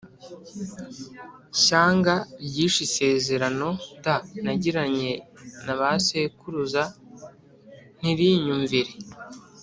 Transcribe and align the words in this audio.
Shyanga 1.63 2.15
ryishe 2.47 2.79
isezerano 2.87 3.69
d 4.03 4.05
nagiranye 4.43 5.11
na 5.65 5.73
ba 5.79 5.89
sekuruza 6.05 6.83
ntirinyumvire 7.99 8.91